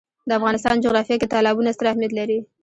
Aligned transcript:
د 0.27 0.31
افغانستان 0.39 0.75
جغرافیه 0.83 1.17
کې 1.21 1.31
تالابونه 1.33 1.69
ستر 1.75 1.85
اهمیت 1.91 2.11
لري. 2.19 2.37